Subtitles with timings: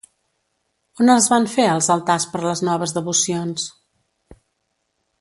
[1.05, 3.71] On es van fer els altars per les noves devocions?